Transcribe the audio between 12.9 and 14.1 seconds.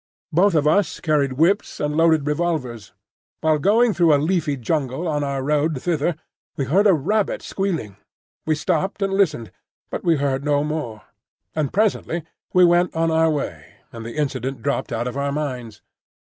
on our way, and